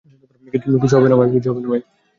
কিছু 0.81 0.95
হবে 0.95 1.07
না 1.09 1.15
ভাই! 1.19 1.29